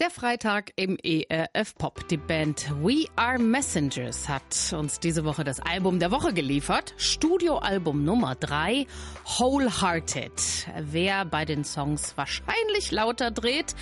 Der 0.00 0.08
Freitag 0.08 0.72
im 0.76 0.96
ERF 0.96 1.74
Pop. 1.74 2.08
Die 2.08 2.16
Band 2.16 2.72
We 2.82 3.04
Are 3.16 3.38
Messengers 3.38 4.30
hat 4.30 4.72
uns 4.72 4.98
diese 4.98 5.26
Woche 5.26 5.44
das 5.44 5.60
Album 5.60 5.98
der 5.98 6.10
Woche 6.10 6.32
geliefert. 6.32 6.94
Studioalbum 6.96 8.02
Nummer 8.02 8.34
drei, 8.34 8.86
Wholehearted. 9.36 10.32
Wer 10.84 11.26
bei 11.26 11.44
den 11.44 11.64
Songs 11.64 12.16
wahrscheinlich 12.16 12.90
lauter 12.92 13.30
dreht, 13.30 13.74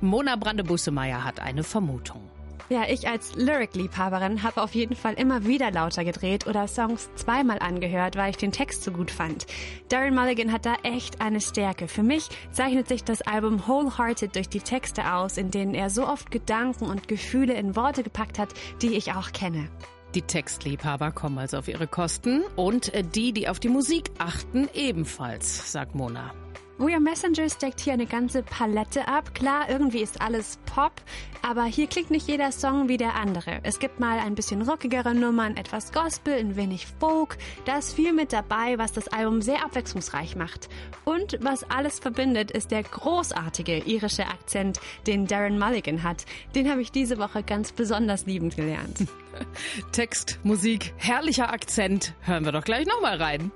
Mona 0.00 0.36
Brande-Bussemeyer 0.36 1.22
hat 1.22 1.40
eine 1.40 1.62
Vermutung. 1.62 2.22
Ja, 2.68 2.82
ich 2.88 3.08
als 3.08 3.34
Lyric-Liebhaberin 3.34 4.42
habe 4.42 4.62
auf 4.62 4.74
jeden 4.74 4.96
Fall 4.96 5.14
immer 5.14 5.46
wieder 5.46 5.70
lauter 5.70 6.04
gedreht 6.04 6.46
oder 6.46 6.66
Songs 6.66 7.08
zweimal 7.14 7.58
angehört, 7.60 8.16
weil 8.16 8.30
ich 8.30 8.36
den 8.36 8.52
Text 8.52 8.82
so 8.82 8.90
gut 8.90 9.10
fand. 9.10 9.46
Darren 9.88 10.14
Mulligan 10.14 10.52
hat 10.52 10.66
da 10.66 10.74
echt 10.82 11.20
eine 11.20 11.40
Stärke. 11.40 11.88
Für 11.88 12.02
mich 12.02 12.28
zeichnet 12.50 12.88
sich 12.88 13.04
das 13.04 13.22
Album 13.22 13.66
Wholehearted 13.66 14.34
durch 14.34 14.48
die 14.48 14.60
Texte 14.60 15.12
aus, 15.12 15.36
in 15.36 15.50
denen 15.50 15.74
er 15.74 15.90
so 15.90 16.06
oft 16.06 16.30
Gedanken 16.30 16.86
und 16.86 17.08
Gefühle 17.08 17.54
in 17.54 17.76
Worte 17.76 18.02
gepackt 18.02 18.38
hat, 18.38 18.50
die 18.82 18.96
ich 18.96 19.12
auch 19.12 19.32
kenne. 19.32 19.68
Die 20.14 20.22
Textliebhaber 20.22 21.12
kommen 21.12 21.38
also 21.38 21.58
auf 21.58 21.68
ihre 21.68 21.86
Kosten 21.86 22.42
und 22.56 22.92
die, 23.14 23.32
die 23.32 23.48
auf 23.48 23.60
die 23.60 23.68
Musik 23.68 24.10
achten, 24.18 24.68
ebenfalls, 24.72 25.70
sagt 25.72 25.94
Mona. 25.94 26.32
We 26.78 26.92
Are 26.92 27.00
Messengers 27.00 27.56
deckt 27.56 27.80
hier 27.80 27.94
eine 27.94 28.04
ganze 28.04 28.42
Palette 28.42 29.08
ab. 29.08 29.34
Klar, 29.34 29.70
irgendwie 29.70 30.02
ist 30.02 30.20
alles 30.20 30.58
Pop, 30.66 30.92
aber 31.40 31.64
hier 31.64 31.86
klingt 31.86 32.10
nicht 32.10 32.28
jeder 32.28 32.52
Song 32.52 32.90
wie 32.90 32.98
der 32.98 33.14
andere. 33.14 33.60
Es 33.62 33.78
gibt 33.78 33.98
mal 33.98 34.18
ein 34.18 34.34
bisschen 34.34 34.60
rockigere 34.60 35.14
Nummern, 35.14 35.56
etwas 35.56 35.90
Gospel, 35.90 36.34
ein 36.34 36.54
wenig 36.54 36.86
Folk. 37.00 37.38
Da 37.64 37.78
ist 37.78 37.94
viel 37.94 38.12
mit 38.12 38.34
dabei, 38.34 38.76
was 38.76 38.92
das 38.92 39.08
Album 39.08 39.40
sehr 39.40 39.64
abwechslungsreich 39.64 40.36
macht. 40.36 40.68
Und 41.06 41.38
was 41.40 41.64
alles 41.70 41.98
verbindet, 41.98 42.50
ist 42.50 42.70
der 42.70 42.82
großartige 42.82 43.78
irische 43.78 44.26
Akzent, 44.26 44.78
den 45.06 45.26
Darren 45.26 45.58
Mulligan 45.58 46.02
hat. 46.02 46.26
Den 46.54 46.70
habe 46.70 46.82
ich 46.82 46.92
diese 46.92 47.16
Woche 47.16 47.42
ganz 47.42 47.72
besonders 47.72 48.26
liebend 48.26 48.54
gelernt. 48.54 48.98
Text, 49.92 50.40
Musik, 50.42 50.92
herrlicher 50.98 51.50
Akzent. 51.50 52.12
Hören 52.20 52.44
wir 52.44 52.52
doch 52.52 52.64
gleich 52.64 52.86
nochmal 52.86 53.16
rein. 53.16 53.50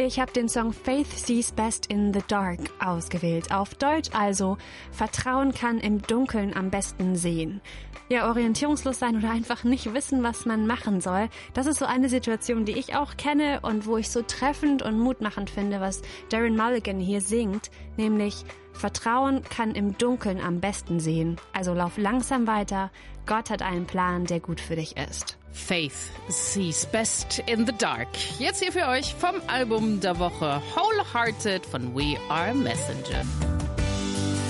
Ich 0.00 0.20
habe 0.20 0.30
den 0.30 0.48
Song 0.48 0.72
Faith 0.72 1.10
Sees 1.10 1.50
Best 1.50 1.86
in 1.86 2.12
the 2.14 2.20
Dark 2.28 2.60
ausgewählt. 2.78 3.50
Auf 3.50 3.74
Deutsch 3.74 4.10
also 4.12 4.56
Vertrauen 4.92 5.52
kann 5.52 5.80
im 5.80 6.00
Dunkeln 6.02 6.56
am 6.56 6.70
besten 6.70 7.16
sehen. 7.16 7.60
Ja, 8.08 8.28
orientierungslos 8.28 9.00
sein 9.00 9.16
oder 9.16 9.32
einfach 9.32 9.64
nicht 9.64 9.92
wissen, 9.92 10.22
was 10.22 10.46
man 10.46 10.68
machen 10.68 11.00
soll. 11.00 11.28
Das 11.52 11.66
ist 11.66 11.80
so 11.80 11.84
eine 11.84 12.08
Situation, 12.08 12.64
die 12.64 12.78
ich 12.78 12.94
auch 12.94 13.16
kenne 13.16 13.58
und 13.62 13.86
wo 13.86 13.96
ich 13.96 14.08
so 14.08 14.22
treffend 14.22 14.82
und 14.82 15.00
mutmachend 15.00 15.50
finde, 15.50 15.80
was 15.80 16.02
Darren 16.28 16.56
Mulligan 16.56 17.00
hier 17.00 17.20
singt, 17.20 17.72
nämlich 17.96 18.44
Vertrauen 18.72 19.42
kann 19.42 19.72
im 19.72 19.98
Dunkeln 19.98 20.40
am 20.40 20.60
besten 20.60 21.00
sehen. 21.00 21.40
Also 21.52 21.74
lauf 21.74 21.98
langsam 21.98 22.46
weiter. 22.46 22.92
Gott 23.26 23.50
hat 23.50 23.62
einen 23.62 23.86
Plan, 23.86 24.26
der 24.26 24.38
gut 24.38 24.60
für 24.60 24.76
dich 24.76 24.96
ist. 24.96 25.37
Faith 25.52 26.10
sees 26.28 26.86
best 26.86 27.42
in 27.46 27.66
the 27.66 27.72
dark. 27.72 28.08
Jetzt 28.38 28.62
hier 28.62 28.72
für 28.72 28.86
euch 28.88 29.14
vom 29.14 29.34
Album 29.46 30.00
der 30.00 30.18
Woche 30.18 30.62
Wholehearted 30.74 31.66
von 31.66 31.94
We 31.94 32.16
Are 32.28 32.54
Messenger. 32.54 33.24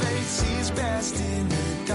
Faith 0.01 0.29
sees 0.29 0.71
best 0.73 1.17
in 1.17 1.49
the 1.49 1.93